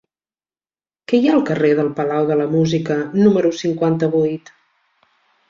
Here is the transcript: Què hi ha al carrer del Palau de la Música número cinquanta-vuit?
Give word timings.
Què 1.11 1.19
hi 1.19 1.29
ha 1.31 1.35
al 1.39 1.43
carrer 1.49 1.69
del 1.79 1.91
Palau 1.99 2.25
de 2.31 2.39
la 2.41 2.47
Música 2.55 2.99
número 3.27 3.53
cinquanta-vuit? 3.61 4.53